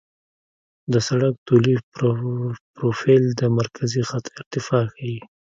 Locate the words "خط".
4.09-4.25